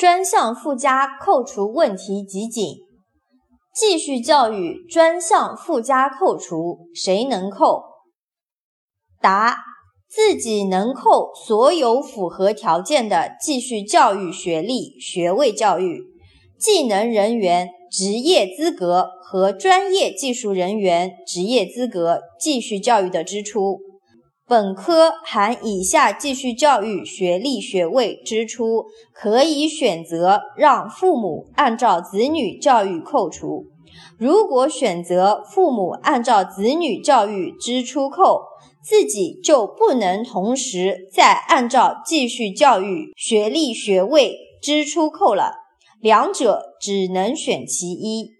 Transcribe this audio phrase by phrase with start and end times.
[0.00, 2.78] 专项附加扣除问题集锦：
[3.74, 7.82] 继续教育专项附加扣除，谁能扣？
[9.20, 9.58] 答：
[10.08, 16.02] 自己能扣所有符合条件的继续教育学历、学位教育、
[16.58, 23.80] 技能人员职业资格和专业技术人员职业资格继续教育的支出。
[24.50, 33.66] 本科含以下继续教育学历学位支出，可以选择让父母按照子女教育扣除。
[34.18, 38.40] 如果选择父母按照子女教育支出扣，
[38.82, 45.52] 自己就不能同时再按照继续教育学历学位支出扣了，
[46.00, 48.39] 两者只能选其一。